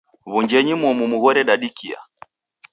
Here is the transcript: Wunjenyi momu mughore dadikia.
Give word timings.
Wunjenyi 0.31 0.73
momu 0.81 1.05
mughore 1.11 1.41
dadikia. 1.47 1.99